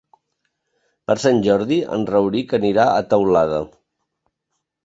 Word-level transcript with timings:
Per 1.11 1.15
Sant 1.25 1.41
Jordi 1.47 1.77
en 1.97 2.07
Rauric 2.13 2.57
anirà 2.61 2.89
a 2.97 3.07
Teulada. 3.13 3.61